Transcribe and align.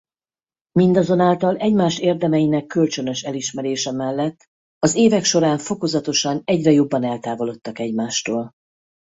Mindazonáltal 0.71 1.57
egymás 1.57 1.99
érdemeinek 1.99 2.65
kölcsönös 2.65 3.23
elismerése 3.23 3.91
mellett 3.91 4.45
az 4.79 4.95
évek 4.95 5.23
során 5.23 5.57
fokozatosan 5.57 6.41
egyre 6.45 6.71
jobban 6.71 7.03
eltávolodtak 7.03 7.79
egymástól. 7.79 8.53